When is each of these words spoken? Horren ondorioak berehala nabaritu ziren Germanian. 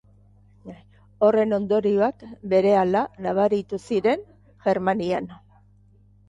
Horren 1.27 1.53
ondorioak 1.57 2.25
berehala 2.53 3.03
nabaritu 3.27 3.81
ziren 3.91 4.25
Germanian. 4.65 5.31